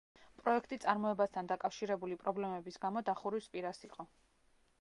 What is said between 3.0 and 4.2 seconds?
დახურვის პირას იყო.